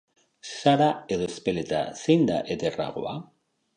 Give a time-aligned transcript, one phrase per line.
[0.51, 3.15] Sara edo Ezpeleta, zein da ederragoa?